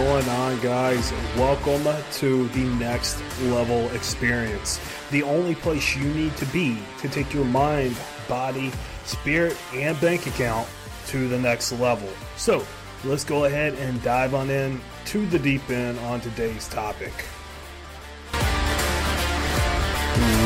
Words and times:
going 0.00 0.28
on, 0.30 0.58
guys? 0.60 1.12
Welcome 1.36 1.86
to 2.12 2.48
the 2.48 2.64
next 2.78 3.20
level 3.42 3.86
experience. 3.90 4.80
The 5.10 5.22
only 5.22 5.54
place 5.54 5.94
you 5.94 6.04
need 6.14 6.34
to 6.38 6.46
be 6.46 6.78
to 7.00 7.08
take 7.10 7.34
your 7.34 7.44
mind, 7.44 7.94
body, 8.26 8.72
spirit, 9.04 9.58
and 9.74 10.00
bank 10.00 10.26
account 10.26 10.66
to 11.08 11.28
the 11.28 11.38
next 11.38 11.72
level. 11.72 12.08
So, 12.38 12.64
let's 13.04 13.24
go 13.24 13.44
ahead 13.44 13.74
and 13.74 14.02
dive 14.02 14.32
on 14.32 14.48
in 14.48 14.80
to 15.04 15.26
the 15.26 15.38
deep 15.38 15.68
end 15.68 15.98
on 15.98 16.22
today's 16.22 16.66
topic. 16.68 17.12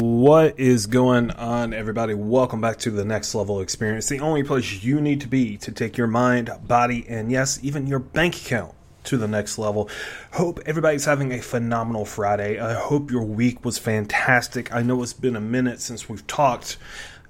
What 0.01 0.59
is 0.59 0.87
going 0.87 1.31
on, 1.31 1.73
everybody? 1.73 2.15
Welcome 2.15 2.61
back 2.61 2.79
to 2.79 2.91
the 2.91 3.05
next 3.05 3.33
level 3.37 3.61
experience, 3.61 4.09
the 4.09 4.19
only 4.19 4.43
place 4.43 4.83
you 4.83 5.01
need 5.01 5.21
to 5.21 5.29
be 5.29 5.57
to 5.59 5.71
take 5.71 5.97
your 5.97 6.09
mind, 6.09 6.51
body, 6.67 7.07
and 7.09 7.31
yes, 7.31 7.61
even 7.63 7.87
your 7.87 8.01
bank 8.01 8.35
account 8.35 8.75
to 9.05 9.17
the 9.17 9.29
next 9.29 9.59
level. 9.59 9.89
Hope 10.33 10.61
everybody's 10.67 11.05
having 11.05 11.33
a 11.33 11.41
phenomenal 11.41 12.05
Friday. 12.05 12.59
I 12.59 12.75
hope 12.75 13.11
your 13.11 13.25
week 13.25 13.65
was 13.65 13.79
fantastic. 13.79 14.75
I 14.75 14.83
know 14.83 15.03
it's 15.03 15.13
been 15.13 15.37
a 15.37 15.41
minute 15.41 15.81
since 15.81 16.09
we've 16.09 16.27
talked 16.27 16.77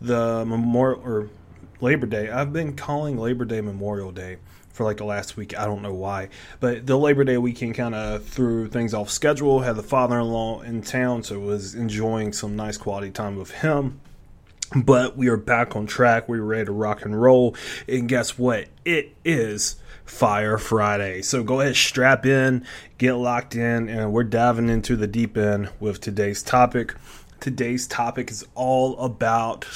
the 0.01 0.45
Memorial 0.47 1.01
or 1.05 1.29
Labor 1.81 2.07
Day. 2.07 2.31
I've 2.31 2.53
been 2.53 2.77
calling 2.77 3.19
Labor 3.19 3.45
Day 3.45 3.61
Memorial 3.61 4.13
Day 4.13 4.39
for 4.71 4.85
like 4.85 4.97
the 4.97 5.05
last 5.05 5.37
week. 5.37 5.57
I 5.57 5.67
don't 5.67 5.83
know 5.83 5.95
why, 5.95 6.29
but 6.59 6.87
the 6.87 6.97
Labor 6.97 7.25
Day 7.25 7.39
weekend 7.39 7.75
kind 7.75 7.95
of 7.95 8.25
threw 8.25 8.69
things 8.69 8.93
off 8.93 9.11
schedule. 9.11 9.61
Had 9.61 9.77
the 9.77 9.83
father-in-law 9.83 10.63
in 10.63 10.83
town, 10.83 11.23
so 11.23 11.39
was 11.39 11.75
enjoying 11.75 12.33
some 12.33 12.57
nice 12.57 12.77
quality 12.77 13.11
time 13.11 13.37
with 13.37 13.51
him. 13.51 14.01
But 14.75 15.17
we 15.17 15.29
are 15.29 15.37
back 15.37 15.77
on 15.77 15.87
track. 15.87 16.29
We're 16.29 16.43
ready 16.43 16.65
to 16.65 16.73
rock 16.73 17.05
and 17.05 17.21
roll. 17.21 17.55
And 17.87 18.09
guess 18.09 18.37
what? 18.37 18.67
It 18.85 19.15
is 19.25 19.77
Fire 20.05 20.59
Friday. 20.59 21.23
So 21.23 21.45
go 21.45 21.61
ahead, 21.61 21.77
strap 21.77 22.27
in, 22.27 22.67
get 22.99 23.15
locked 23.15 23.55
in, 23.55 23.89
and 23.89 24.13
we're 24.13 24.25
diving 24.25 24.69
into 24.69 24.97
the 24.97 25.07
deep 25.07 25.37
end 25.37 25.71
with 25.79 26.01
today's 26.01 26.43
topic. 26.43 26.95
Today's 27.39 27.87
topic 27.87 28.31
is 28.31 28.45
all 28.55 28.99
about 28.99 29.67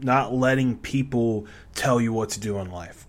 not 0.00 0.32
letting 0.32 0.78
people 0.78 1.46
tell 1.74 2.00
you 2.00 2.12
what 2.12 2.30
to 2.30 2.40
do 2.40 2.58
in 2.58 2.70
life. 2.72 3.06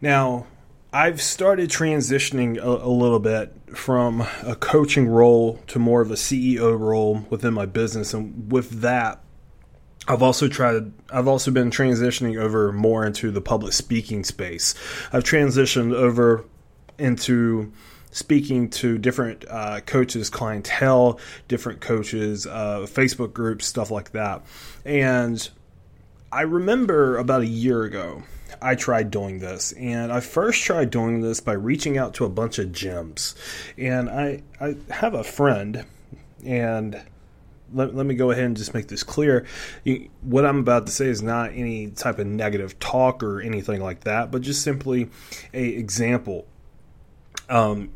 Now, 0.00 0.46
I've 0.92 1.22
started 1.22 1.70
transitioning 1.70 2.58
a, 2.58 2.68
a, 2.68 2.88
little 2.88 3.18
bit 3.18 3.52
from 3.74 4.20
a 4.44 4.54
coaching 4.54 5.08
role 5.08 5.60
to 5.68 5.78
more 5.78 6.00
of 6.00 6.10
a 6.10 6.14
CEO 6.14 6.78
role 6.78 7.26
within 7.30 7.54
my 7.54 7.66
business, 7.66 8.14
and 8.14 8.50
with 8.52 8.82
that, 8.82 9.23
I've 10.06 10.22
also 10.22 10.48
tried. 10.48 10.92
I've 11.10 11.28
also 11.28 11.50
been 11.50 11.70
transitioning 11.70 12.38
over 12.38 12.72
more 12.72 13.06
into 13.06 13.30
the 13.30 13.40
public 13.40 13.72
speaking 13.72 14.24
space. 14.24 14.74
I've 15.12 15.24
transitioned 15.24 15.94
over 15.94 16.44
into 16.98 17.72
speaking 18.10 18.70
to 18.70 18.98
different 18.98 19.44
uh, 19.48 19.80
coaches, 19.80 20.30
clientele, 20.30 21.18
different 21.48 21.80
coaches, 21.80 22.46
uh, 22.46 22.80
Facebook 22.80 23.32
groups, 23.32 23.66
stuff 23.66 23.90
like 23.90 24.12
that, 24.12 24.44
and 24.84 25.48
I 26.30 26.42
remember 26.42 27.16
about 27.16 27.42
a 27.42 27.46
year 27.46 27.84
ago 27.84 28.22
I 28.60 28.74
tried 28.74 29.10
doing 29.10 29.38
this, 29.38 29.72
and 29.72 30.12
I 30.12 30.20
first 30.20 30.62
tried 30.62 30.90
doing 30.90 31.20
this 31.20 31.40
by 31.40 31.52
reaching 31.52 31.98
out 31.98 32.14
to 32.14 32.24
a 32.24 32.28
bunch 32.28 32.58
of 32.58 32.68
gyms. 32.68 33.34
And 33.78 34.08
I 34.08 34.42
I 34.60 34.76
have 34.90 35.14
a 35.14 35.24
friend, 35.24 35.84
and 36.44 37.00
let, 37.74 37.94
let 37.94 38.06
me 38.06 38.14
go 38.14 38.30
ahead 38.30 38.44
and 38.44 38.56
just 38.56 38.72
make 38.72 38.88
this 38.88 39.02
clear. 39.02 39.44
You, 39.82 40.08
what 40.22 40.46
I'm 40.46 40.58
about 40.58 40.86
to 40.86 40.92
say 40.92 41.06
is 41.06 41.22
not 41.22 41.50
any 41.52 41.88
type 41.88 42.18
of 42.18 42.26
negative 42.26 42.78
talk 42.78 43.22
or 43.22 43.40
anything 43.40 43.82
like 43.82 44.04
that, 44.04 44.30
but 44.30 44.42
just 44.42 44.62
simply 44.62 45.10
a 45.52 45.64
example. 45.64 46.46
Um, 47.48 47.90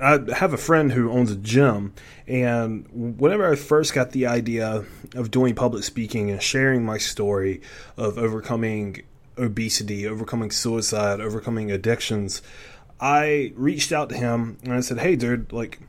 I 0.00 0.20
have 0.32 0.52
a 0.52 0.58
friend 0.58 0.92
who 0.92 1.10
owns 1.10 1.32
a 1.32 1.36
gym, 1.36 1.92
and 2.28 2.86
whenever 3.18 3.50
I 3.50 3.56
first 3.56 3.94
got 3.94 4.12
the 4.12 4.26
idea 4.26 4.84
of 5.16 5.30
doing 5.30 5.56
public 5.56 5.82
speaking 5.82 6.30
and 6.30 6.40
sharing 6.40 6.84
my 6.84 6.98
story 6.98 7.60
of 7.96 8.16
overcoming 8.16 9.02
obesity, 9.36 10.06
overcoming 10.06 10.52
suicide, 10.52 11.20
overcoming 11.20 11.72
addictions, 11.72 12.42
I 13.00 13.52
reached 13.56 13.90
out 13.90 14.08
to 14.10 14.16
him 14.16 14.58
and 14.62 14.72
I 14.72 14.80
said, 14.80 14.98
"Hey, 14.98 15.16
dude, 15.16 15.52
like, 15.52 15.80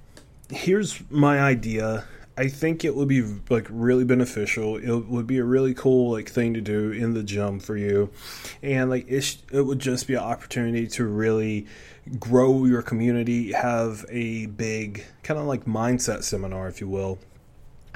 here's 0.49 0.99
my 1.11 1.39
idea. 1.39 2.05
I 2.39 2.47
think 2.47 2.85
it 2.85 2.95
would 2.95 3.09
be 3.09 3.21
like 3.49 3.67
really 3.69 4.05
beneficial. 4.05 4.77
It 4.77 5.09
would 5.09 5.27
be 5.27 5.39
a 5.39 5.43
really 5.43 5.73
cool 5.73 6.13
like 6.13 6.29
thing 6.29 6.53
to 6.53 6.61
do 6.61 6.89
in 6.89 7.13
the 7.13 7.21
gym 7.21 7.59
for 7.59 7.75
you, 7.75 8.11
and 8.63 8.89
like 8.89 9.09
it, 9.09 9.35
it 9.51 9.63
would 9.63 9.79
just 9.79 10.07
be 10.07 10.13
an 10.13 10.21
opportunity 10.21 10.87
to 10.87 11.05
really 11.05 11.67
grow 12.17 12.63
your 12.63 12.81
community, 12.81 13.51
have 13.51 14.05
a 14.07 14.45
big 14.45 15.03
kind 15.21 15.37
of 15.37 15.47
like 15.47 15.65
mindset 15.65 16.23
seminar, 16.23 16.69
if 16.69 16.79
you 16.79 16.87
will." 16.87 17.19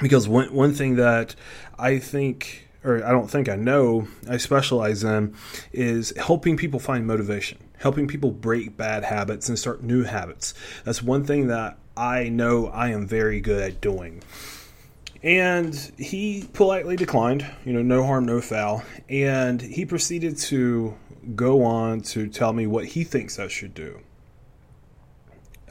Because 0.01 0.27
one 0.27 0.53
one 0.53 0.73
thing 0.73 0.97
that 0.97 1.35
I 1.79 1.97
think 1.97 2.67
or 2.83 3.01
I 3.01 3.11
don't 3.11 3.31
think 3.31 3.47
I 3.47 3.55
know, 3.55 4.09
I 4.29 4.35
specialize 4.35 5.05
in 5.05 5.35
is 5.71 6.11
helping 6.17 6.57
people 6.57 6.81
find 6.81 7.07
motivation, 7.07 7.59
helping 7.77 8.09
people 8.09 8.31
break 8.31 8.75
bad 8.75 9.05
habits 9.05 9.47
and 9.47 9.57
start 9.57 9.83
new 9.83 10.03
habits. 10.03 10.53
That's 10.83 11.01
one 11.01 11.23
thing 11.23 11.47
that 11.47 11.77
I 11.95 12.29
know 12.29 12.67
I 12.67 12.89
am 12.89 13.07
very 13.07 13.39
good 13.39 13.61
at 13.61 13.81
doing. 13.81 14.23
And 15.21 15.73
he 15.97 16.49
politely 16.53 16.95
declined, 16.95 17.45
you 17.63 17.73
know, 17.73 17.81
no 17.81 18.05
harm, 18.05 18.25
no 18.25 18.41
foul. 18.41 18.83
And 19.07 19.61
he 19.61 19.85
proceeded 19.85 20.37
to 20.37 20.95
go 21.35 21.63
on 21.63 22.01
to 22.01 22.27
tell 22.27 22.51
me 22.51 22.67
what 22.67 22.85
he 22.85 23.03
thinks 23.03 23.39
I 23.39 23.47
should 23.47 23.73
do. 23.73 24.01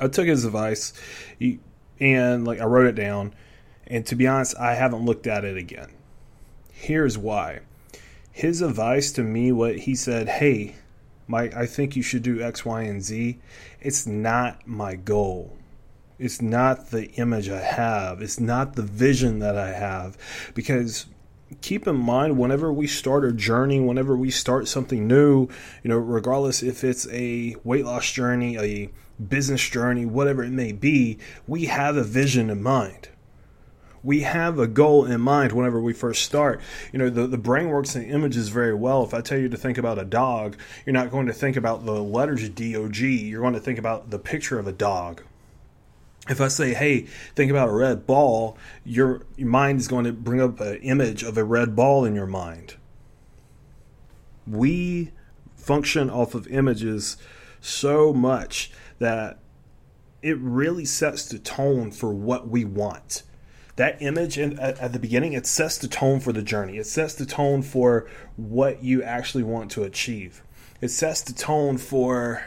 I 0.01 0.09
took 0.09 0.27
his 0.27 0.45
advice 0.45 0.93
and, 2.01 2.47
like, 2.47 2.61
I 2.61 2.65
wrote 2.65 2.87
it 2.87 2.95
down. 2.95 3.35
And 3.87 4.07
to 4.07 4.17
be 4.17 4.27
honest, 4.27 4.57
I 4.59 4.75
haven't 4.75 5.05
looked 5.05 5.27
at 5.27 5.45
it 5.45 5.57
again 5.57 5.91
Here's 6.83 7.17
why. 7.17 7.61
His 8.33 8.61
advice 8.61 9.13
to 9.13 9.23
me, 9.23 9.53
what 9.53 9.79
he 9.79 9.95
said, 9.95 10.29
hey, 10.29 10.75
my, 11.29 11.43
I 11.55 11.67
think 11.67 11.95
you 11.95 12.03
should 12.03 12.25
do 12.25 12.43
X, 12.43 12.65
Y, 12.65 12.83
and 12.83 13.01
Z. 13.01 13.39
It's 13.81 14.05
not 14.05 14.67
my 14.67 14.97
goal. 14.97 15.57
It's 16.19 16.41
not 16.41 16.91
the 16.91 17.11
image 17.13 17.49
I 17.49 17.61
have. 17.61 18.23
It's 18.23 18.39
not 18.39 18.75
the 18.75 18.83
vision 18.83 19.39
that 19.41 19.57
I 19.57 19.73
have. 19.73 20.17
Because 20.55 21.07
keep 21.61 21.87
in 21.87 21.97
mind, 21.97 22.39
whenever 22.39 22.73
we 22.73 22.87
start 22.87 23.25
a 23.25 23.33
journey, 23.33 23.81
whenever 23.81 24.17
we 24.17 24.31
start 24.31 24.69
something 24.69 25.07
new, 25.07 25.49
you 25.83 25.89
know, 25.89 25.99
regardless 25.99 26.63
if 26.63 26.85
it's 26.85 27.09
a 27.11 27.57
weight 27.65 27.85
loss 27.85 28.11
journey, 28.11 28.59
a 28.59 28.91
business 29.23 29.69
journey, 29.69 30.07
whatever 30.07 30.43
it 30.45 30.51
may 30.51 30.73
be, 30.73 31.19
we 31.47 31.67
have 31.67 31.97
a 31.97 32.05
vision 32.05 32.51
in 32.51 32.63
mind 32.63 33.09
we 34.03 34.21
have 34.23 34.59
a 34.59 34.67
goal 34.67 35.05
in 35.05 35.21
mind 35.21 35.53
whenever 35.53 35.81
we 35.81 35.93
first 35.93 36.23
start. 36.23 36.61
You 36.93 36.99
know, 36.99 37.11
the, 37.11 37.27
the 37.27 37.39
brain 37.39 37.69
works 37.69 37.95
in 37.95 38.03
images 38.03 38.49
very 38.49 38.75
well. 38.75 39.05
If 39.05 39.15
I 39.15 39.21
tell 39.21 39.39
you 39.39 39.49
to 39.49 39.57
think 39.57 39.79
about 39.79 39.99
a 39.99 40.05
dog, 40.05 40.57
you're 40.85 40.93
not 40.93 41.11
going 41.11 41.27
to 41.27 41.33
think 41.33 41.57
about 41.57 41.85
the 41.85 42.03
letters 42.03 42.49
D 42.49 42.77
O 42.77 42.89
G, 42.89 43.17
you're 43.17 43.41
going 43.41 43.55
to 43.55 43.61
think 43.61 43.79
about 43.79 44.11
the 44.11 44.19
picture 44.19 44.59
of 44.59 44.67
a 44.67 44.73
dog. 44.73 45.23
If 46.29 46.41
I 46.41 46.49
say, 46.49 46.73
hey, 46.73 47.03
think 47.35 47.51
about 47.51 47.69
a 47.69 47.73
red 47.73 48.07
ball, 48.07 48.57
your, 48.85 49.23
your 49.37 49.49
mind 49.49 49.81
is 49.81 49.89
going 49.89 50.05
to 50.05 50.13
bring 50.13 50.41
up 50.41 50.61
an 50.61 50.77
image 50.77 51.23
of 51.23 51.37
a 51.37 51.43
red 51.43 51.75
ball 51.75 52.05
in 52.05 52.15
your 52.15 52.27
mind. 52.27 52.77
We 54.47 55.13
function 55.57 56.11
off 56.11 56.35
of 56.35 56.47
images 56.49 57.17
so 57.61 58.13
much 58.13 58.71
that 58.99 59.39
it 60.23 60.39
really 60.39 60.85
sets 60.85 61.27
the 61.27 61.39
tone 61.39 61.91
for 61.91 62.13
what 62.13 62.49
we 62.49 62.65
want. 62.65 63.25
That 63.77 64.01
image 64.01 64.39
in, 64.39 64.59
at, 64.59 64.79
at, 64.79 64.93
the 64.93 64.99
beginning 64.99 65.33
it 65.33 65.47
sets 65.47 65.79
the 65.79 65.89
tone 65.89 66.21
for 66.21 66.33
the 66.33 66.43
journey. 66.43 66.77
It 66.77 66.87
sets 66.87 67.15
the 67.15 67.27
tone 67.27 67.63
for 67.63 68.09
what 68.37 68.85
you 68.85 69.03
actually 69.03 69.43
want 69.43 69.71
to 69.73 69.83
achieve. 69.83 70.43
It 70.81 70.89
sets 70.89 71.23
the 71.23 71.33
tone 71.33 71.79
for 71.79 72.45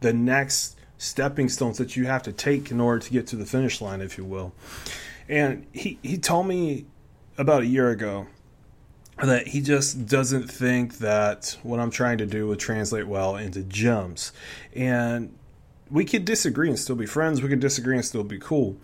the 0.00 0.12
next 0.12 0.76
stepping 0.98 1.48
stones 1.48 1.78
that 1.78 1.96
you 1.96 2.06
have 2.06 2.22
to 2.22 2.32
take 2.32 2.70
in 2.70 2.80
order 2.80 2.98
to 3.00 3.10
get 3.10 3.26
to 3.28 3.36
the 3.36 3.46
finish 3.46 3.80
line 3.80 4.00
if 4.00 4.16
you 4.16 4.24
will. 4.24 4.52
And 5.28 5.66
he, 5.72 5.98
he 6.02 6.18
told 6.18 6.46
me 6.46 6.86
about 7.36 7.62
a 7.62 7.66
year 7.66 7.90
ago 7.90 8.26
that 9.22 9.48
he 9.48 9.60
just 9.60 10.06
doesn't 10.06 10.50
think 10.50 10.98
that 10.98 11.56
what 11.62 11.80
i'm 11.80 11.90
trying 11.90 12.18
to 12.18 12.26
do 12.26 12.46
would 12.46 12.58
translate 12.58 13.06
well 13.06 13.34
into 13.34 13.60
gyms 13.60 14.30
and 14.74 15.34
we 15.90 16.04
could 16.04 16.24
disagree 16.24 16.68
and 16.68 16.78
still 16.78 16.96
be 16.96 17.06
friends. 17.06 17.42
We 17.42 17.48
could 17.48 17.60
disagree 17.60 17.96
and 17.96 18.04
still 18.04 18.24
be 18.24 18.38
cool. 18.38 18.76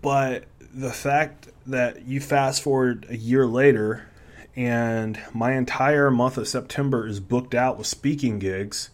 But 0.00 0.44
the 0.72 0.90
fact 0.92 1.48
that 1.66 2.02
you 2.02 2.20
fast 2.20 2.62
forward 2.62 3.06
a 3.08 3.16
year 3.16 3.46
later 3.46 4.08
and 4.56 5.20
my 5.32 5.52
entire 5.52 6.10
month 6.10 6.38
of 6.38 6.48
September 6.48 7.06
is 7.06 7.20
booked 7.20 7.54
out 7.54 7.78
with 7.78 7.86
speaking 7.86 8.38
gigs 8.38 8.90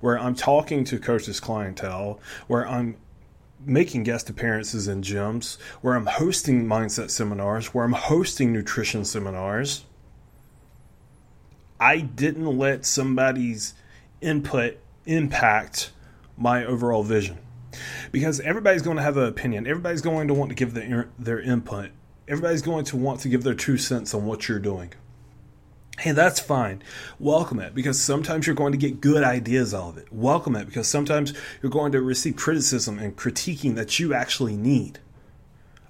where 0.00 0.18
I'm 0.18 0.34
talking 0.34 0.84
to 0.84 0.98
coaches 0.98 1.40
clientele, 1.40 2.20
where 2.46 2.66
I'm 2.66 2.96
making 3.66 4.02
guest 4.02 4.28
appearances 4.28 4.88
in 4.88 5.02
gyms, 5.02 5.58
where 5.80 5.94
I'm 5.94 6.06
hosting 6.06 6.66
mindset 6.66 7.10
seminars, 7.10 7.72
where 7.72 7.84
I'm 7.84 7.92
hosting 7.92 8.52
nutrition 8.52 9.04
seminars. 9.04 9.84
I 11.80 12.00
didn't 12.00 12.58
let 12.58 12.84
somebody's 12.86 13.74
input 14.20 14.78
impact 15.06 15.92
my 16.36 16.64
overall 16.64 17.02
vision. 17.02 17.38
Because 18.12 18.40
everybody's 18.40 18.82
going 18.82 18.96
to 18.96 19.02
have 19.02 19.16
an 19.16 19.24
opinion. 19.24 19.66
Everybody's 19.66 20.00
going 20.00 20.28
to 20.28 20.34
want 20.34 20.50
to 20.50 20.54
give 20.54 20.74
their, 20.74 21.08
their 21.18 21.40
input. 21.40 21.90
Everybody's 22.28 22.62
going 22.62 22.84
to 22.86 22.96
want 22.96 23.20
to 23.20 23.28
give 23.28 23.42
their 23.42 23.54
two 23.54 23.76
cents 23.76 24.14
on 24.14 24.24
what 24.24 24.48
you're 24.48 24.60
doing. 24.60 24.92
Hey, 25.98 26.10
that's 26.10 26.40
fine. 26.40 26.82
Welcome 27.20 27.60
it 27.60 27.72
because 27.72 28.02
sometimes 28.02 28.46
you're 28.46 28.56
going 28.56 28.72
to 28.72 28.78
get 28.78 29.00
good 29.00 29.22
ideas 29.22 29.72
out 29.72 29.90
of 29.90 29.98
it. 29.98 30.12
Welcome 30.12 30.56
it 30.56 30.66
because 30.66 30.88
sometimes 30.88 31.32
you're 31.62 31.70
going 31.70 31.92
to 31.92 32.02
receive 32.02 32.34
criticism 32.34 32.98
and 32.98 33.16
critiquing 33.16 33.76
that 33.76 34.00
you 34.00 34.12
actually 34.12 34.56
need. 34.56 34.98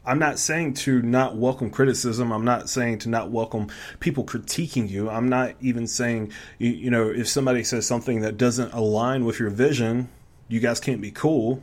I'm 0.04 0.18
not 0.18 0.38
saying 0.38 0.74
to 0.74 1.00
not 1.00 1.36
welcome 1.36 1.70
criticism. 1.70 2.32
I'm 2.32 2.44
not 2.44 2.68
saying 2.68 2.98
to 3.00 3.08
not 3.08 3.30
welcome 3.30 3.68
people 4.00 4.24
critiquing 4.24 4.90
you. 4.90 5.08
I'm 5.08 5.30
not 5.30 5.54
even 5.62 5.86
saying, 5.86 6.32
you, 6.58 6.90
know, 6.90 7.08
if 7.08 7.26
somebody 7.26 7.64
says 7.64 7.86
something 7.86 8.20
that 8.20 8.36
doesn't 8.36 8.74
align 8.74 9.24
with 9.24 9.40
your 9.40 9.48
vision, 9.48 10.10
you 10.48 10.60
guys 10.60 10.80
can't 10.80 11.00
be 11.00 11.10
cool. 11.10 11.62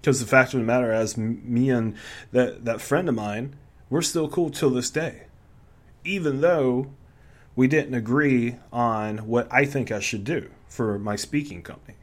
Because 0.00 0.20
the 0.20 0.26
fact 0.26 0.54
of 0.54 0.60
the 0.60 0.66
matter, 0.66 0.92
is, 0.94 1.16
me 1.16 1.70
and 1.70 1.96
that, 2.30 2.64
that 2.64 2.80
friend 2.80 3.08
of 3.08 3.16
mine, 3.16 3.56
we're 3.90 4.02
still 4.02 4.28
cool 4.28 4.50
till 4.50 4.70
this 4.70 4.90
day. 4.90 5.24
Even 6.04 6.40
though 6.40 6.86
we 7.54 7.68
didn't 7.68 7.94
agree 7.94 8.56
on 8.72 9.18
what 9.18 9.46
I 9.52 9.64
think 9.64 9.90
I 9.90 10.00
should 10.00 10.24
do 10.24 10.50
for 10.68 10.98
my 10.98 11.16
speaking 11.16 11.62
company. 11.62 11.96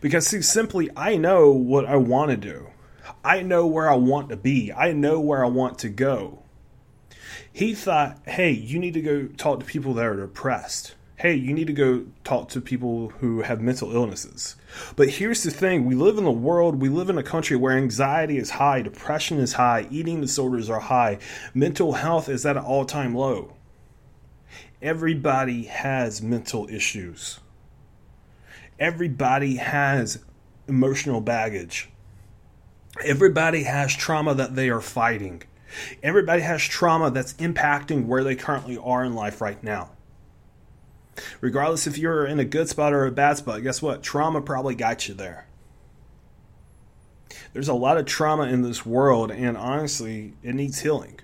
Because, 0.00 0.26
see, 0.26 0.42
simply, 0.42 0.90
I 0.96 1.16
know 1.16 1.50
what 1.50 1.86
I 1.86 1.96
want 1.96 2.30
to 2.30 2.36
do. 2.36 2.68
I 3.24 3.42
know 3.42 3.66
where 3.66 3.90
I 3.90 3.94
want 3.94 4.28
to 4.28 4.36
be. 4.36 4.72
I 4.72 4.92
know 4.92 5.18
where 5.20 5.44
I 5.44 5.48
want 5.48 5.78
to 5.80 5.88
go. 5.88 6.42
He 7.52 7.74
thought, 7.74 8.18
hey, 8.26 8.50
you 8.50 8.78
need 8.78 8.94
to 8.94 9.02
go 9.02 9.26
talk 9.26 9.60
to 9.60 9.66
people 9.66 9.94
that 9.94 10.06
are 10.06 10.16
depressed. 10.16 10.94
Hey, 11.16 11.34
you 11.34 11.54
need 11.54 11.68
to 11.68 11.72
go 11.72 12.06
talk 12.24 12.48
to 12.50 12.60
people 12.60 13.10
who 13.20 13.42
have 13.42 13.60
mental 13.60 13.94
illnesses. 13.94 14.56
But 14.96 15.08
here's 15.08 15.42
the 15.42 15.50
thing 15.50 15.84
we 15.84 15.94
live 15.94 16.18
in 16.18 16.24
a 16.24 16.32
world, 16.32 16.80
we 16.80 16.88
live 16.88 17.08
in 17.08 17.18
a 17.18 17.22
country 17.22 17.56
where 17.56 17.76
anxiety 17.76 18.38
is 18.38 18.50
high, 18.50 18.82
depression 18.82 19.38
is 19.38 19.52
high, 19.52 19.86
eating 19.90 20.20
disorders 20.20 20.68
are 20.68 20.80
high, 20.80 21.18
mental 21.54 21.92
health 21.92 22.28
is 22.28 22.44
at 22.44 22.56
an 22.56 22.64
all 22.64 22.84
time 22.84 23.14
low. 23.14 23.54
Everybody 24.82 25.64
has 25.64 26.20
mental 26.20 26.68
issues. 26.68 27.38
Everybody 28.80 29.56
has 29.56 30.24
emotional 30.66 31.20
baggage. 31.20 31.88
Everybody 33.04 33.62
has 33.62 33.94
trauma 33.94 34.34
that 34.34 34.56
they 34.56 34.70
are 34.70 34.80
fighting. 34.80 35.44
Everybody 36.02 36.42
has 36.42 36.62
trauma 36.62 37.12
that's 37.12 37.34
impacting 37.34 38.06
where 38.06 38.24
they 38.24 38.34
currently 38.34 38.76
are 38.76 39.04
in 39.04 39.14
life 39.14 39.40
right 39.40 39.62
now. 39.62 39.90
Regardless 41.40 41.86
if 41.86 41.96
you're 41.96 42.26
in 42.26 42.40
a 42.40 42.44
good 42.44 42.68
spot 42.68 42.92
or 42.92 43.06
a 43.06 43.12
bad 43.12 43.36
spot, 43.36 43.62
guess 43.62 43.80
what? 43.80 44.02
Trauma 44.02 44.40
probably 44.40 44.74
got 44.74 45.06
you 45.06 45.14
there. 45.14 45.46
There's 47.52 47.68
a 47.68 47.74
lot 47.74 47.98
of 47.98 48.06
trauma 48.06 48.44
in 48.44 48.62
this 48.62 48.84
world, 48.84 49.30
and 49.30 49.56
honestly, 49.56 50.34
it 50.42 50.56
needs 50.56 50.80
healing. 50.80 51.20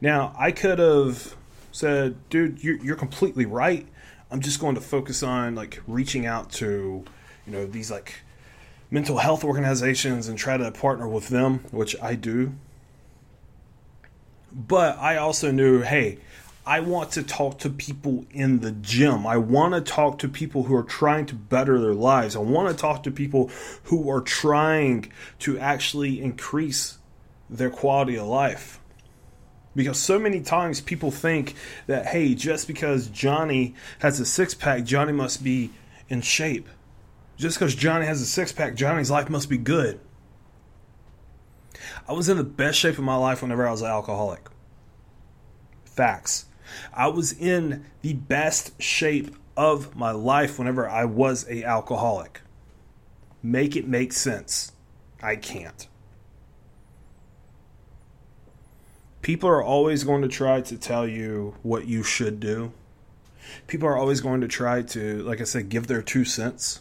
Now, 0.00 0.34
I 0.38 0.52
could 0.52 0.78
have 0.78 1.34
said, 1.72 2.16
dude, 2.30 2.62
you're, 2.62 2.76
you're 2.76 2.96
completely 2.96 3.46
right. 3.46 3.86
I'm 4.30 4.40
just 4.40 4.60
going 4.60 4.76
to 4.76 4.80
focus 4.80 5.22
on 5.22 5.54
like 5.54 5.82
reaching 5.86 6.24
out 6.24 6.52
to, 6.52 7.04
you 7.46 7.52
know, 7.52 7.66
these 7.66 7.90
like 7.90 8.20
mental 8.90 9.18
health 9.18 9.42
organizations 9.42 10.28
and 10.28 10.38
try 10.38 10.56
to 10.56 10.70
partner 10.70 11.08
with 11.08 11.28
them, 11.28 11.64
which 11.70 11.96
I 12.00 12.14
do. 12.14 12.52
But 14.52 14.98
I 14.98 15.16
also 15.16 15.50
knew, 15.50 15.80
hey, 15.80 16.18
I 16.64 16.80
want 16.80 17.10
to 17.12 17.22
talk 17.22 17.58
to 17.60 17.70
people 17.70 18.24
in 18.30 18.60
the 18.60 18.70
gym. 18.70 19.26
I 19.26 19.36
want 19.36 19.74
to 19.74 19.80
talk 19.80 20.18
to 20.20 20.28
people 20.28 20.64
who 20.64 20.76
are 20.76 20.84
trying 20.84 21.26
to 21.26 21.34
better 21.34 21.80
their 21.80 21.94
lives. 21.94 22.36
I 22.36 22.40
want 22.40 22.68
to 22.68 22.74
talk 22.74 23.02
to 23.02 23.10
people 23.10 23.50
who 23.84 24.08
are 24.10 24.20
trying 24.20 25.10
to 25.40 25.58
actually 25.58 26.20
increase 26.22 26.98
their 27.50 27.70
quality 27.70 28.16
of 28.16 28.26
life. 28.28 28.78
Because 29.74 29.98
so 29.98 30.18
many 30.18 30.40
times 30.40 30.80
people 30.80 31.10
think 31.10 31.54
that, 31.86 32.06
hey, 32.06 32.34
just 32.34 32.66
because 32.66 33.08
Johnny 33.08 33.74
has 34.00 34.20
a 34.20 34.26
six 34.26 34.54
pack, 34.54 34.84
Johnny 34.84 35.12
must 35.12 35.42
be 35.42 35.70
in 36.08 36.20
shape. 36.20 36.68
Just 37.36 37.58
because 37.58 37.74
Johnny 37.74 38.06
has 38.06 38.20
a 38.20 38.26
six 38.26 38.52
pack, 38.52 38.74
Johnny's 38.74 39.10
life 39.10 39.30
must 39.30 39.48
be 39.48 39.58
good. 39.58 39.98
I 42.06 42.12
was 42.12 42.28
in 42.28 42.36
the 42.36 42.44
best 42.44 42.78
shape 42.78 42.98
of 42.98 43.04
my 43.04 43.16
life 43.16 43.42
whenever 43.42 43.66
I 43.66 43.70
was 43.70 43.80
an 43.80 43.88
alcoholic. 43.88 44.48
Facts. 45.84 46.46
I 46.92 47.08
was 47.08 47.32
in 47.32 47.84
the 48.02 48.14
best 48.14 48.80
shape 48.80 49.34
of 49.56 49.96
my 49.96 50.10
life 50.10 50.58
whenever 50.58 50.88
I 50.88 51.04
was 51.04 51.48
a 51.48 51.64
alcoholic. 51.64 52.40
Make 53.42 53.76
it 53.76 53.88
make 53.88 54.12
sense. 54.12 54.72
I 55.22 55.36
can't. 55.36 55.86
People 59.22 59.48
are 59.48 59.62
always 59.62 60.04
going 60.04 60.22
to 60.22 60.28
try 60.28 60.60
to 60.60 60.76
tell 60.76 61.06
you 61.06 61.54
what 61.62 61.86
you 61.86 62.02
should 62.02 62.40
do. 62.40 62.72
People 63.66 63.88
are 63.88 63.96
always 63.96 64.20
going 64.20 64.40
to 64.40 64.48
try 64.48 64.82
to, 64.82 65.22
like 65.22 65.40
I 65.40 65.44
said, 65.44 65.68
give 65.68 65.86
their 65.86 66.02
two 66.02 66.24
cents 66.24 66.80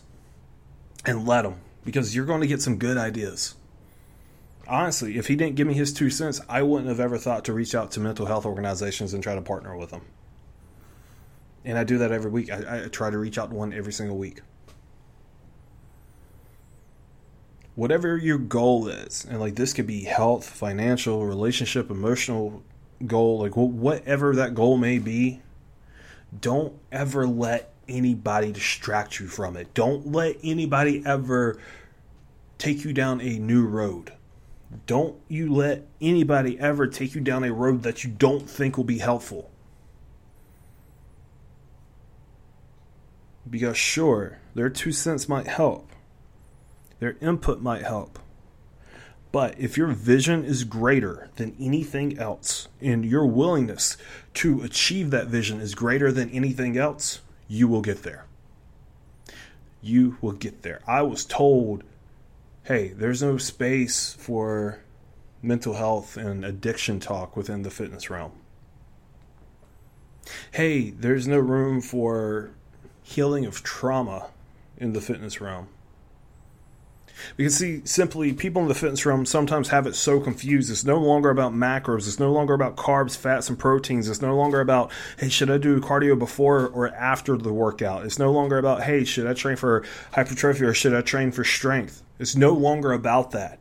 and 1.05 1.27
let 1.27 1.43
them 1.43 1.55
because 1.85 2.15
you're 2.15 2.25
going 2.25 2.41
to 2.41 2.47
get 2.47 2.61
some 2.61 2.77
good 2.77 2.97
ideas. 2.97 3.55
Honestly, 4.67 5.17
if 5.17 5.27
he 5.27 5.35
didn't 5.35 5.55
give 5.55 5.67
me 5.67 5.73
his 5.73 5.93
two 5.93 6.09
cents, 6.09 6.39
I 6.47 6.61
wouldn't 6.61 6.89
have 6.89 6.99
ever 6.99 7.17
thought 7.17 7.45
to 7.45 7.53
reach 7.53 7.75
out 7.75 7.91
to 7.91 7.99
mental 7.99 8.25
health 8.25 8.45
organizations 8.45 9.13
and 9.13 9.23
try 9.23 9.35
to 9.35 9.41
partner 9.41 9.75
with 9.75 9.89
them. 9.89 10.01
And 11.65 11.77
I 11.77 11.83
do 11.83 11.97
that 11.99 12.11
every 12.11 12.31
week. 12.31 12.51
I, 12.51 12.85
I 12.85 12.87
try 12.87 13.09
to 13.09 13.17
reach 13.17 13.37
out 13.37 13.49
to 13.49 13.55
one 13.55 13.73
every 13.73 13.93
single 13.93 14.17
week. 14.17 14.41
Whatever 17.75 18.17
your 18.17 18.37
goal 18.37 18.87
is, 18.87 19.25
and 19.29 19.39
like 19.39 19.55
this 19.55 19.73
could 19.73 19.87
be 19.87 20.03
health, 20.03 20.47
financial, 20.47 21.25
relationship, 21.25 21.89
emotional 21.89 22.63
goal, 23.05 23.39
like 23.39 23.55
whatever 23.55 24.35
that 24.35 24.53
goal 24.53 24.77
may 24.77 24.99
be, 24.99 25.41
don't 26.39 26.73
ever 26.91 27.27
let 27.27 27.73
anybody 27.87 28.51
distract 28.51 29.19
you 29.19 29.27
from 29.27 29.57
it. 29.57 29.73
Don't 29.73 30.11
let 30.11 30.37
anybody 30.43 31.03
ever 31.05 31.59
take 32.57 32.83
you 32.83 32.93
down 32.93 33.19
a 33.21 33.39
new 33.39 33.65
road. 33.65 34.13
Don't 34.85 35.15
you 35.27 35.53
let 35.53 35.85
anybody 35.99 36.57
ever 36.59 36.87
take 36.87 37.13
you 37.13 37.21
down 37.21 37.43
a 37.43 37.51
road 37.51 37.83
that 37.83 38.03
you 38.03 38.09
don't 38.09 38.49
think 38.49 38.77
will 38.77 38.83
be 38.85 38.99
helpful. 38.99 39.49
Because, 43.49 43.77
sure, 43.77 44.39
their 44.55 44.69
two 44.69 44.93
cents 44.93 45.27
might 45.27 45.47
help, 45.47 45.90
their 47.01 47.17
input 47.19 47.59
might 47.59 47.81
help. 47.81 48.19
But 49.31 49.59
if 49.59 49.75
your 49.75 49.87
vision 49.87 50.45
is 50.45 50.63
greater 50.63 51.31
than 51.35 51.55
anything 51.59 52.19
else, 52.19 52.67
and 52.79 53.03
your 53.03 53.25
willingness 53.25 53.97
to 54.35 54.61
achieve 54.61 55.09
that 55.09 55.27
vision 55.27 55.59
is 55.59 55.73
greater 55.73 56.11
than 56.11 56.29
anything 56.29 56.77
else, 56.77 57.21
you 57.47 57.67
will 57.67 57.81
get 57.81 58.03
there. 58.03 58.25
You 59.81 60.17
will 60.21 60.33
get 60.33 60.61
there. 60.61 60.81
I 60.87 61.01
was 61.01 61.25
told, 61.25 61.83
hey, 62.65 62.89
there's 62.89 63.23
no 63.23 63.37
space 63.37 64.13
for 64.13 64.83
mental 65.41 65.73
health 65.73 66.17
and 66.17 66.45
addiction 66.45 66.99
talk 66.99 67.35
within 67.35 67.63
the 67.63 67.71
fitness 67.71 68.11
realm. 68.11 68.33
Hey, 70.51 70.91
there's 70.91 71.27
no 71.27 71.39
room 71.39 71.81
for 71.81 72.51
healing 73.01 73.47
of 73.47 73.63
trauma 73.63 74.27
in 74.77 74.93
the 74.93 75.01
fitness 75.01 75.41
realm. 75.41 75.67
Because 77.37 77.57
see, 77.57 77.81
simply 77.85 78.33
people 78.33 78.61
in 78.61 78.67
the 78.67 78.75
fitness 78.75 79.05
realm 79.05 79.25
sometimes 79.25 79.69
have 79.69 79.87
it 79.87 79.95
so 79.95 80.19
confused. 80.19 80.71
It's 80.71 80.85
no 80.85 80.97
longer 80.97 81.29
about 81.29 81.53
macros. 81.53 82.07
It's 82.07 82.19
no 82.19 82.31
longer 82.31 82.53
about 82.53 82.75
carbs, 82.75 83.17
fats, 83.17 83.49
and 83.49 83.57
proteins. 83.57 84.09
It's 84.09 84.21
no 84.21 84.35
longer 84.35 84.61
about, 84.61 84.91
hey, 85.17 85.29
should 85.29 85.49
I 85.49 85.57
do 85.57 85.79
cardio 85.79 86.17
before 86.17 86.67
or 86.67 86.89
after 86.89 87.37
the 87.37 87.53
workout? 87.53 88.05
It's 88.05 88.19
no 88.19 88.31
longer 88.31 88.57
about, 88.57 88.83
hey, 88.83 89.03
should 89.03 89.27
I 89.27 89.33
train 89.33 89.55
for 89.55 89.83
hypertrophy 90.13 90.65
or 90.65 90.73
should 90.73 90.93
I 90.93 91.01
train 91.01 91.31
for 91.31 91.43
strength? 91.43 92.03
It's 92.19 92.35
no 92.35 92.53
longer 92.53 92.91
about 92.91 93.31
that. 93.31 93.59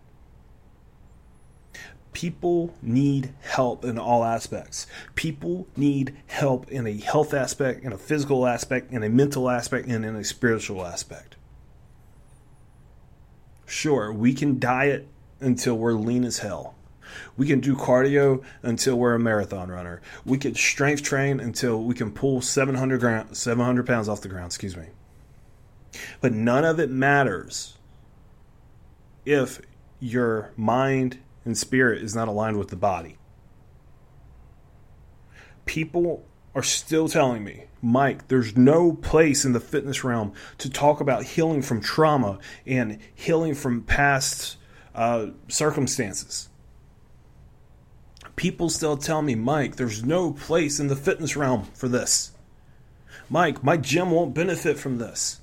People 2.13 2.75
need 2.83 3.33
help 3.41 3.85
in 3.85 3.99
all 3.99 4.25
aspects. 4.25 4.87
People 5.15 5.69
need 5.77 6.17
help 6.27 6.69
in 6.71 6.87
a 6.87 6.97
health 6.97 7.33
aspect, 7.33 7.85
in 7.85 7.93
a 7.93 7.99
physical 7.99 8.47
aspect, 8.47 8.93
in 8.93 9.05
a 9.05 9.09
mental 9.09 9.49
aspect, 9.49 9.87
and 9.87 10.05
in 10.05 10.17
a 10.17 10.25
spiritual 10.25 10.85
aspect. 10.85 11.37
Sure, 13.71 14.13
we 14.13 14.35
can 14.35 14.59
diet 14.59 15.07
until 15.39 15.79
we're 15.79 15.93
lean 15.93 16.25
as 16.25 16.39
hell. 16.39 16.75
We 17.37 17.47
can 17.47 17.61
do 17.61 17.77
cardio 17.77 18.43
until 18.65 18.97
we're 18.97 19.15
a 19.15 19.19
marathon 19.21 19.71
runner. 19.71 20.03
We 20.25 20.39
can 20.39 20.57
strength 20.57 21.05
train 21.05 21.39
until 21.39 21.85
we 21.85 21.95
can 21.95 22.11
pull 22.11 22.43
700, 22.43 22.99
gra- 22.99 23.29
700 23.31 23.87
pounds 23.87 24.09
off 24.09 24.23
the 24.23 24.29
ground, 24.29 24.47
excuse 24.47 24.77
me. 24.77 24.87
But 26.21 26.33
none 26.33 26.65
of 26.65 26.81
it 26.81 26.91
matters 26.91 27.79
if 29.25 29.61
your 30.01 30.51
mind 30.57 31.19
and 31.45 31.57
spirit 31.57 32.03
is 32.03 32.13
not 32.13 32.27
aligned 32.27 32.59
with 32.59 32.71
the 32.71 32.77
body. 32.77 33.19
People 35.65 36.25
are 36.55 36.63
still 36.63 37.09
telling 37.09 37.45
me, 37.45 37.65
Mike, 37.83 38.29
there's 38.29 38.57
no 38.57 38.93
place 38.93 39.45
in 39.45 39.53
the 39.53 39.61
fitness 39.61 40.05
realm 40.05 40.33
to 40.59 40.69
talk 40.69 41.01
about 41.01 41.25
healing 41.25 41.63
from 41.63 41.81
trauma 41.81 42.39
and 42.67 42.99
healing 43.15 43.55
from 43.55 43.83
past 43.83 44.57
uh, 44.95 45.29
circumstances. 45.49 46.49
People 48.37 48.69
still 48.69 48.97
tell 48.97 49.23
me, 49.23 49.35
Mike, 49.35 49.77
there's 49.77 50.05
no 50.05 50.33
place 50.33 50.81
in 50.81 50.89
the 50.89 50.97
fitness 50.97 51.37
realm 51.37 51.65
for 51.75 51.89
this. 51.89 52.33
Mike, 53.29 53.63
my 53.63 53.77
gym 53.77 54.11
won't 54.11 54.35
benefit 54.35 54.79
from 54.79 54.99
this. 54.99 55.41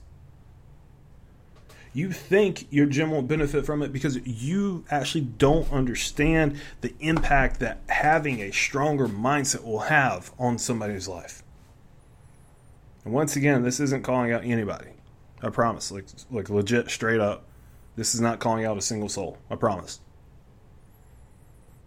You 1.94 2.12
think 2.12 2.68
your 2.70 2.86
gym 2.86 3.12
won't 3.12 3.28
benefit 3.28 3.66
from 3.66 3.82
it 3.82 3.92
because 3.92 4.18
you 4.26 4.86
actually 4.90 5.22
don't 5.22 5.72
understand 5.72 6.60
the 6.82 6.94
impact 7.00 7.60
that 7.60 7.82
having 7.90 8.42
a 8.42 8.52
stronger 8.52 9.08
mindset 9.08 9.64
will 9.64 9.80
have 9.80 10.32
on 10.38 10.58
somebody's 10.58 11.08
life. 11.08 11.44
And 13.04 13.14
once 13.14 13.36
again, 13.36 13.64
this 13.64 13.80
isn't 13.80 14.04
calling 14.04 14.32
out 14.32 14.44
anybody. 14.44 14.90
I 15.42 15.50
promise. 15.50 15.92
Like 15.92 16.06
like 16.32 16.50
legit 16.50 16.90
straight 16.90 17.20
up. 17.20 17.46
This 17.96 18.14
is 18.14 18.22
not 18.22 18.40
calling 18.40 18.66
out 18.66 18.78
a 18.78 18.82
single 18.82 19.10
soul. 19.10 19.38
I 19.50 19.56
promise. 19.56 20.00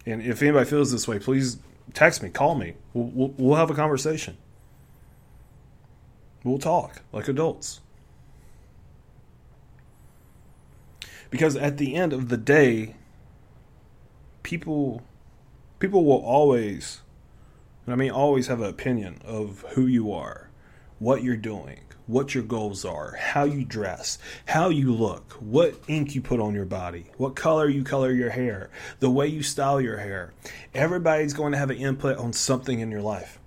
And 0.05 0.21
if 0.21 0.41
anybody 0.41 0.69
feels 0.69 0.91
this 0.91 1.07
way, 1.07 1.19
please 1.19 1.59
text 1.93 2.23
me, 2.23 2.29
call 2.29 2.55
me. 2.55 2.73
We'll, 2.93 3.11
we'll, 3.13 3.33
we'll 3.37 3.57
have 3.57 3.69
a 3.69 3.75
conversation. 3.75 4.37
We'll 6.43 6.59
talk 6.59 7.01
like 7.11 7.27
adults. 7.27 7.81
Because 11.31 11.55
at 11.55 11.77
the 11.77 11.95
end 11.95 12.13
of 12.13 12.29
the 12.29 12.37
day, 12.37 12.95
people 14.43 15.01
people 15.79 16.05
will 16.05 16.23
always 16.23 17.01
and 17.85 17.93
I 17.93 17.95
mean 17.95 18.11
always 18.11 18.47
have 18.47 18.61
an 18.61 18.69
opinion 18.69 19.21
of 19.25 19.65
who 19.69 19.87
you 19.87 20.13
are, 20.13 20.49
what 20.99 21.23
you're 21.23 21.35
doing, 21.35 21.81
what 22.05 22.35
your 22.35 22.43
goals 22.43 22.85
are, 22.85 23.15
how 23.15 23.43
you 23.43 23.65
dress, 23.65 24.19
how 24.45 24.69
you 24.69 24.93
look, 24.93 25.33
what 25.39 25.75
ink 25.87 26.13
you 26.13 26.21
put 26.21 26.39
on 26.39 26.53
your 26.53 26.65
body, 26.65 27.05
what 27.17 27.35
color 27.35 27.67
you 27.67 27.83
color 27.83 28.11
your 28.11 28.29
hair, 28.29 28.69
the 28.99 29.09
way 29.09 29.27
you 29.27 29.41
style 29.41 29.81
your 29.81 29.97
hair. 29.97 30.33
Everybody's 30.73 31.33
going 31.33 31.53
to 31.53 31.57
have 31.57 31.69
an 31.69 31.77
input 31.77 32.17
on 32.17 32.33
something 32.33 32.79
in 32.79 32.91
your 32.91 33.01
life. 33.01 33.39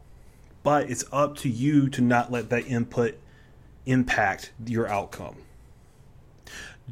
But 0.62 0.90
it's 0.90 1.04
up 1.12 1.36
to 1.38 1.48
you 1.48 1.88
to 1.90 2.00
not 2.00 2.32
let 2.32 2.48
that 2.50 2.66
input 2.66 3.18
impact 3.86 4.52
your 4.66 4.88
outcome. 4.88 5.36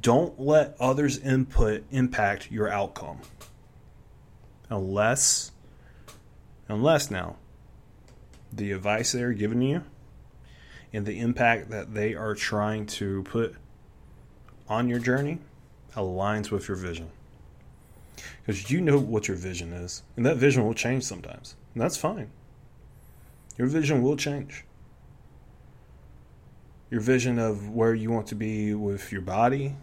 Don't 0.01 0.41
let 0.41 0.77
others' 0.81 1.19
input 1.19 1.85
impact 1.91 2.51
your 2.51 2.69
outcome. 2.69 3.21
Unless, 4.71 5.53
unless 6.69 7.11
now, 7.11 7.37
the 8.53 8.73
advice 8.73 9.13
they're 9.13 9.33
giving 9.33 9.63
you 9.63 9.85
and 10.93 11.07
the 11.07 11.19
impact 11.21 11.71
that 11.71 11.95
they 11.95 12.15
are 12.15 12.35
trying 12.35 12.87
to 12.87 13.23
put 13.25 13.55
on 14.69 14.89
your 14.89 14.99
journey 14.99 15.39
aligns 15.95 16.51
with 16.51 16.69
your 16.69 16.77
vision. 16.77 17.11
Because 18.45 18.71
you 18.71 18.81
know 18.81 18.99
what 18.99 19.29
your 19.29 19.37
vision 19.37 19.73
is, 19.73 20.03
and 20.17 20.25
that 20.27 20.37
vision 20.37 20.65
will 20.65 20.75
change 20.75 21.05
sometimes, 21.05 21.55
and 21.75 21.83
that's 21.83 21.97
fine. 21.97 22.31
Your 23.59 23.69
vision 23.69 24.03
will 24.03 24.17
change 24.17 24.65
your 26.93 27.01
vision 27.01 27.39
of 27.39 27.71
where 27.71 27.95
you 27.95 28.11
want 28.11 28.27
to 28.27 28.35
be 28.35 28.75
with 28.75 29.11
your 29.11 29.23
body, 29.23 29.75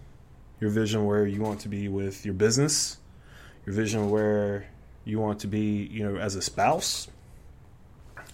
your 0.60 0.70
vision 0.70 1.06
where 1.06 1.25
you 1.25 1.42
want 1.42 1.60
to 1.60 1.68
be 1.68 1.88
with 1.88 2.24
your 2.24 2.36
business, 2.36 3.00
your 3.66 3.74
vision 3.74 4.12
where 4.12 4.70
you 5.06 5.20
want 5.20 5.39
to 5.39 5.48
be, 5.48 5.89
you 5.92 6.04
know, 6.04 6.20
as 6.20 6.36
a 6.36 6.42
spouse. 6.42 7.08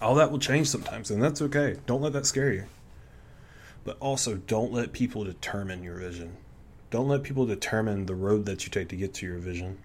All 0.02 0.16
that 0.16 0.30
will 0.30 0.40
change 0.40 0.68
sometimes, 0.68 1.10
and 1.10 1.24
that's 1.24 1.42
okay. 1.42 1.78
Don't 1.86 2.02
let 2.02 2.12
that 2.12 2.26
scare 2.26 2.52
you. 2.52 2.66
But 3.86 3.96
also, 4.02 4.36
don't 4.36 4.74
let 4.74 4.92
people 4.92 5.24
determine 5.24 5.82
your 5.82 5.96
vision. 5.96 6.36
Don't 6.90 7.08
let 7.08 7.24
people 7.24 7.46
determine 7.46 8.08
the 8.08 8.16
road 8.16 8.46
that 8.46 8.66
you 8.66 8.72
take 8.72 8.90
to 8.90 8.98
get 8.98 9.14
to 9.16 9.26
your 9.26 9.38
vision. 9.38 9.78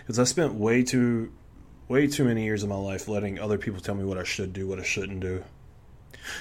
Because 0.00 0.18
I 0.18 0.24
spent 0.24 0.52
way 0.52 0.82
too, 0.82 1.32
way 1.88 2.06
too 2.06 2.24
many 2.24 2.44
years 2.44 2.62
of 2.62 2.68
my 2.68 2.76
life 2.76 3.08
letting 3.08 3.38
other 3.38 3.56
people 3.56 3.80
tell 3.80 3.94
me 3.94 4.04
what 4.04 4.18
I 4.18 4.24
should 4.24 4.52
do, 4.52 4.68
what 4.68 4.78
I 4.78 4.82
shouldn't 4.82 5.20
do 5.20 5.42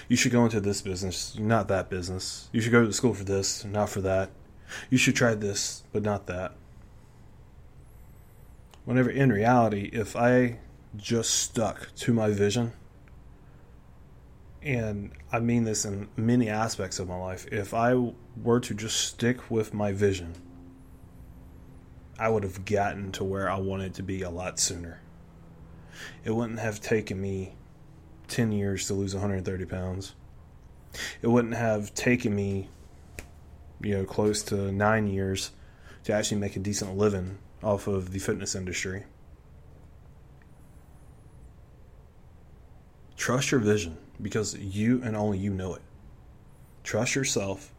you 0.08 0.16
should 0.16 0.32
go 0.32 0.44
into 0.46 0.60
this 0.60 0.82
business, 0.82 1.38
not 1.38 1.68
that 1.68 1.90
business. 1.90 2.50
You 2.52 2.62
should 2.62 2.72
go 2.72 2.86
to 2.86 2.94
school 2.94 3.14
for 3.14 3.24
this, 3.24 3.66
not 3.66 3.90
for 3.90 4.02
that. 4.02 4.30
You 4.90 4.98
should 4.98 5.16
try 5.16 5.36
this, 5.36 5.84
but 5.92 6.04
not 6.04 6.28
that. 6.28 6.54
Whenever 8.86 9.10
in 9.10 9.32
reality, 9.32 9.90
if 9.94 10.16
I 10.16 10.60
just 10.96 11.32
stuck 11.32 11.94
to 11.96 12.14
my 12.14 12.32
vision, 12.32 12.74
and 14.62 15.12
I 15.32 15.40
mean 15.40 15.64
this 15.64 15.86
in 15.86 16.08
many 16.16 16.50
aspects 16.50 17.00
of 17.00 17.08
my 17.08 17.18
life, 17.18 17.46
if 17.52 17.74
I 17.74 18.14
were 18.42 18.60
to 18.62 18.74
just 18.74 18.98
stick 18.98 19.52
with 19.52 19.74
my 19.74 19.92
vision, 19.92 20.34
I 22.18 22.30
would 22.30 22.44
have 22.44 22.66
gotten 22.66 23.12
to 23.14 23.24
where 23.24 23.50
I 23.50 23.58
wanted 23.58 23.94
to 23.96 24.04
be 24.04 24.22
a 24.22 24.30
lot 24.30 24.60
sooner. 24.60 25.02
It 26.24 26.32
wouldn't 26.32 26.60
have 26.60 26.80
taken 26.80 27.20
me 27.20 27.56
10 28.34 28.52
years 28.52 28.88
to 28.88 28.94
lose 28.96 29.14
130 29.14 29.66
pounds. 29.66 30.16
It 31.22 31.28
wouldn't 31.28 31.54
have 31.54 31.94
taken 31.94 32.36
me, 32.36 32.68
you 33.82 33.96
know, 33.96 34.06
close 34.06 34.42
to 34.44 34.72
nine 34.72 35.08
years 35.08 35.52
to 36.06 36.14
actually 36.14 36.40
make 36.40 36.56
a 36.56 36.60
decent 36.60 36.98
living 36.98 37.38
off 37.62 37.88
of 37.88 38.12
the 38.12 38.20
fitness 38.20 38.56
industry. 38.56 39.04
Trust 43.16 43.52
your 43.52 43.62
vision 43.62 43.98
because 44.22 44.58
you 44.58 45.02
and 45.04 45.16
only 45.16 45.38
you 45.38 45.54
know 45.54 45.76
it. 45.76 45.82
Trust 46.84 47.16
yourself. 47.16 47.72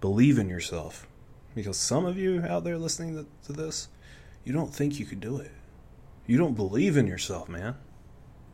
Believe 0.00 0.38
in 0.38 0.48
yourself 0.48 1.06
because 1.54 1.76
some 1.76 2.06
of 2.06 2.16
you 2.16 2.44
out 2.48 2.62
there 2.62 2.78
listening 2.78 3.26
to, 3.44 3.52
this, 3.52 3.88
you 4.44 4.52
don't 4.52 4.72
think 4.72 5.00
you 5.00 5.06
could 5.06 5.20
do 5.20 5.38
it. 5.38 5.50
You 6.26 6.38
don't 6.38 6.54
believe 6.54 6.96
in 6.96 7.06
yourself, 7.06 7.48
man. 7.48 7.76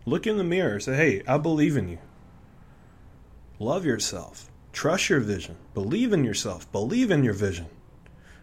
Look 0.05 0.27
in 0.27 0.37
the 0.37 0.45
mirror. 0.45 0.81
Say, 0.81 0.97
hey, 0.97 1.23
I 1.27 1.39
believe 1.39 1.77
in 1.77 1.89
you. 1.89 1.99
Love 3.59 3.85
yourself. 3.85 4.51
Trust 4.73 5.09
your 5.09 5.21
vision. 5.21 5.57
Believe 5.75 6.13
in 6.13 6.25
yourself. 6.25 6.71
Believe 6.73 7.11
in 7.11 7.23
your 7.23 7.35
vision. 7.35 7.67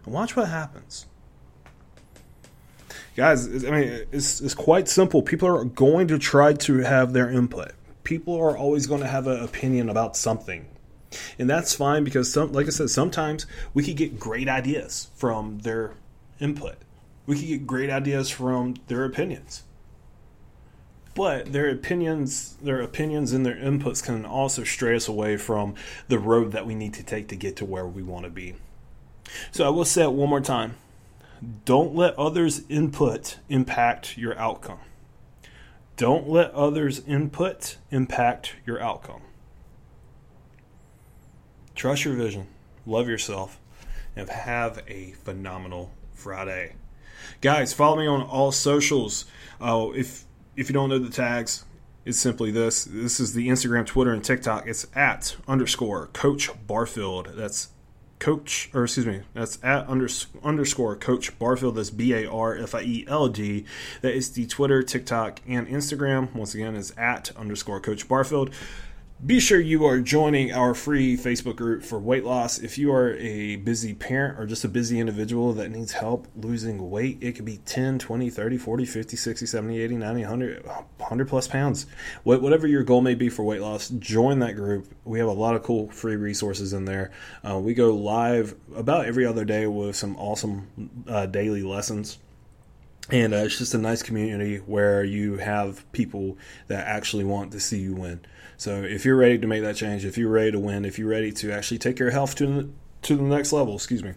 And 0.06 0.14
watch 0.14 0.36
what 0.36 0.48
happens. 0.48 1.06
Guys, 3.16 3.66
I 3.66 3.72
mean, 3.72 4.06
it's, 4.12 4.40
it's 4.40 4.54
quite 4.54 4.88
simple. 4.88 5.22
People 5.22 5.50
are 5.50 5.66
going 5.66 6.08
to 6.08 6.18
try 6.18 6.54
to 6.54 6.78
have 6.80 7.12
their 7.12 7.30
input. 7.30 7.74
People 8.04 8.36
are 8.36 8.58
always 8.58 8.88
going 8.88 9.02
to 9.02 9.08
have 9.08 9.28
an 9.28 9.44
opinion 9.44 9.90
about 9.90 10.16
something. 10.16 10.68
And 11.38 11.50
that's 11.50 11.74
fine 11.74 12.04
because, 12.04 12.32
some, 12.32 12.54
like 12.54 12.68
I 12.68 12.70
said, 12.70 12.90
sometimes 12.90 13.46
we 13.74 13.84
could 13.84 13.98
get 13.98 14.20
great 14.20 14.48
ideas 14.48 15.10
from 15.16 15.60
their 15.60 15.94
input. 16.40 16.76
We 17.26 17.36
could 17.36 17.48
get 17.48 17.68
great 17.68 17.90
ideas 17.90 18.30
from 18.30 18.76
their 18.88 19.04
opinions 19.04 19.64
but 21.20 21.52
their 21.52 21.68
opinions 21.68 22.56
their 22.62 22.80
opinions 22.80 23.34
and 23.34 23.46
their 23.46 23.58
inputs 23.58 24.02
can 24.02 24.26
also 24.26 24.64
stray 24.64 24.96
us 24.96 25.10
away 25.10 25.36
from 25.36 25.76
the 26.08 26.18
road 26.18 26.54
that 26.54 26.66
we 26.66 26.74
need 26.74 26.94
to 26.94 27.04
take 27.04 27.28
to 27.28 27.36
get 27.36 27.58
to 27.58 27.66
where 27.66 27.86
we 27.86 28.02
want 28.02 28.24
to 28.24 28.30
be. 28.30 28.56
So 29.52 29.66
i 29.66 29.70
will 29.70 29.84
say 29.84 30.04
it 30.04 30.14
one 30.14 30.30
more 30.30 30.40
time. 30.40 30.78
Don't 31.66 31.94
let 31.94 32.18
others 32.18 32.62
input 32.70 33.38
impact 33.50 34.18
your 34.18 34.40
outcome. 34.40 34.80
Don't 35.98 36.30
let 36.30 36.54
others 36.54 37.02
input 37.06 37.76
impact 37.92 38.56
your 38.66 38.82
outcome. 38.82 39.24
Trust 41.76 42.06
your 42.06 42.14
vision. 42.14 42.48
Love 42.86 43.10
yourself. 43.10 43.60
And 44.16 44.30
have 44.30 44.82
a 44.88 45.12
phenomenal 45.26 45.92
friday. 46.14 46.76
Guys 47.42 47.74
follow 47.74 47.98
me 47.98 48.08
on 48.08 48.22
all 48.22 48.54
socials. 48.54 49.26
Uh, 49.60 49.90
if 49.94 50.24
if 50.60 50.70
you 50.70 50.74
don't 50.74 50.90
know 50.90 51.00
the 51.00 51.10
tags, 51.10 51.64
it's 52.06 52.20
simply 52.20 52.52
this. 52.52 52.84
This 52.84 53.22
is 53.22 53.34
the 53.34 53.48
Instagram, 53.48 53.86
Twitter, 53.86 54.12
and 54.12 54.22
TikTok. 54.22 54.68
It's 54.68 54.86
at 54.94 55.38
underscore 55.48 56.08
Coach 56.08 56.50
Barfield. 56.68 57.30
That's 57.36 57.70
Coach, 58.20 58.70
or 58.74 58.84
excuse 58.84 59.06
me, 59.06 59.22
that's 59.34 59.58
at 59.64 59.88
underscore 59.88 60.98
Coach 60.98 61.40
Barfield. 61.40 61.76
That's 61.76 61.90
B 61.90 62.14
A 62.14 62.30
R 62.30 62.58
F 62.58 62.76
I 62.76 62.82
E 62.82 63.06
L 63.08 63.30
D. 63.30 63.64
That 64.02 64.14
is 64.14 64.32
the 64.32 64.46
Twitter, 64.48 64.84
TikTok, 64.84 65.40
and 65.48 65.66
Instagram. 65.66 66.34
Once 66.36 66.54
again, 66.54 66.76
is 66.76 66.92
at 66.98 67.32
underscore 67.38 67.80
Coach 67.80 68.10
Barfield. 68.10 68.54
Be 69.26 69.42
sure 69.42 69.60
you 69.60 69.86
are 69.86 70.00
joining 70.00 70.54
our 70.54 70.74
free 70.74 71.18
Facebook 71.18 71.58
group 71.58 71.84
for 71.84 72.00
weight 72.00 72.24
loss. 72.24 72.58
If 72.58 72.78
you 72.78 72.94
are 72.94 73.16
a 73.16 73.58
busy 73.58 73.94
parent 73.94 74.40
or 74.40 74.46
just 74.46 74.64
a 74.64 74.70
busy 74.70 74.98
individual 74.98 75.52
that 75.56 75.68
needs 75.72 75.92
help 75.92 76.26
losing 76.38 76.90
weight, 76.90 77.18
it 77.20 77.34
could 77.34 77.44
be 77.44 77.58
10, 77.66 78.00
20, 78.00 78.30
30, 78.30 78.58
40, 78.58 78.86
50, 78.86 79.18
60, 79.18 79.46
70, 79.46 79.82
80, 79.82 79.96
90, 79.98 80.22
100, 80.22 80.66
100 80.66 81.28
plus 81.28 81.50
pounds. 81.50 81.86
Whatever 82.24 82.66
your 82.66 82.84
goal 82.84 83.02
may 83.02 83.14
be 83.14 83.28
for 83.28 83.44
weight 83.44 83.60
loss, 83.60 83.90
join 83.90 84.40
that 84.40 84.56
group. 84.56 84.88
We 85.04 85.20
have 85.20 85.28
a 85.28 85.34
lot 85.34 85.54
of 85.54 85.64
cool 85.64 85.90
free 85.90 86.16
resources 86.16 86.72
in 86.72 86.86
there. 86.86 87.12
Uh, 87.44 87.60
we 87.60 87.74
go 87.74 87.94
live 87.94 88.56
about 88.74 89.06
every 89.06 89.26
other 89.26 89.44
day 89.44 89.68
with 89.68 89.98
some 89.98 90.16
awesome 90.16 90.94
uh, 91.10 91.26
daily 91.26 91.62
lessons 91.62 92.20
and 93.12 93.34
uh, 93.34 93.38
it's 93.38 93.58
just 93.58 93.74
a 93.74 93.78
nice 93.78 94.04
community 94.04 94.58
where 94.58 95.04
you 95.04 95.38
have 95.38 95.90
people 95.92 96.38
that 96.68 96.86
actually 96.86 97.24
want 97.24 97.52
to 97.52 97.60
see 97.60 97.80
you 97.80 97.96
win. 97.96 98.22
So 98.60 98.84
if 98.84 99.06
you're 99.06 99.16
ready 99.16 99.38
to 99.38 99.48
make 99.48 99.62
that 99.64 99.78
change, 99.78 100.04
if 100.04 100.18
you're 100.18 100.30
ready 100.30 100.52
to 100.52 100.60
win, 100.60 100.84
if 100.84 101.00
you're 101.00 101.08
ready 101.08 101.32
to 101.32 101.50
actually 101.50 101.78
take 101.78 101.98
your 101.98 102.12
health 102.12 102.36
to 102.36 102.46
the, 102.46 102.70
to 103.04 103.16
the 103.16 103.24
next 103.24 103.54
level, 103.54 103.76
excuse 103.76 104.04
me, 104.04 104.16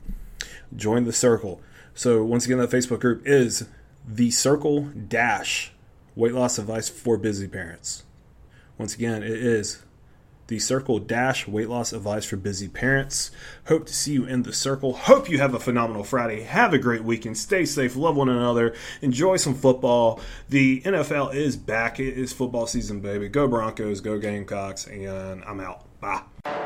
join 0.75 1.05
the 1.05 1.13
circle. 1.13 1.61
So 1.95 2.25
once 2.25 2.45
again, 2.45 2.59
that 2.59 2.71
Facebook 2.71 2.99
group 2.99 3.23
is 3.25 3.69
the 4.05 4.33
Circle 4.33 4.91
Dash 5.07 5.71
Weight 6.17 6.33
Loss 6.33 6.59
Advice 6.59 6.89
for 6.89 7.17
Busy 7.17 7.47
Parents. 7.47 8.03
Once 8.79 8.97
again, 8.97 9.23
it 9.23 9.31
is 9.31 9.85
the 10.53 10.59
Circle 10.59 10.99
Dash 10.99 11.49
Weight 11.49 11.71
Loss 11.71 11.95
Advice 11.95 12.27
for 12.27 12.37
Busy 12.37 12.69
Parents. 12.69 13.31
Hope 13.69 13.87
to 13.87 13.95
see 13.95 14.13
you 14.13 14.27
in 14.27 14.43
the 14.43 14.53
circle. 14.53 14.93
Hope 14.93 15.31
you 15.31 15.39
have 15.39 15.55
a 15.55 15.59
phenomenal 15.59 16.05
Friday. 16.05 16.43
Have 16.43 16.75
a 16.75 16.79
great 16.79 17.03
weekend. 17.03 17.39
Stay 17.39 17.65
safe. 17.65 17.97
Love 17.97 18.17
one 18.17 18.29
another. 18.29 18.75
Enjoy 19.01 19.39
some 19.39 19.55
football. 19.55 20.21
The 20.51 20.83
NFL 20.83 21.35
is 21.35 21.57
back. 21.57 21.99
It 21.99 22.19
is 22.19 22.35
football 22.35 22.67
season, 22.67 23.01
baby. 23.01 23.31
Go 23.31 23.49
Broncos. 23.49 24.03
Go 24.03 24.19
Gamecocks. 24.19 24.87
And 24.87 25.43
I'm 25.45 25.59
out. 25.59 25.87
Bye. 26.03 26.62